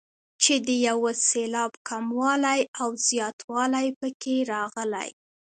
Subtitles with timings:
[0.41, 0.99] چې د یو
[1.29, 5.09] سېلاب کموالی او زیاتوالی پکې راغلی.